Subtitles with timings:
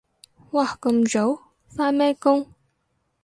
[0.53, 1.51] 哇咁早？
[1.67, 2.47] 返咩工？